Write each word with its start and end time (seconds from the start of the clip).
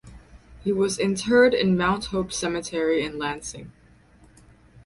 He 0.63 0.71
was 0.71 0.97
interred 0.97 1.53
in 1.53 1.77
Mount 1.77 2.05
Hope 2.05 2.33
Cemetery 2.33 3.03
in 3.05 3.19
Lansing. 3.19 3.71